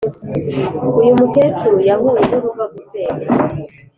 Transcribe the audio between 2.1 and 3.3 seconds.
n’uruva gusenya